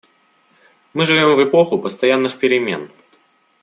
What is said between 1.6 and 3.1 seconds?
постоянных перемен.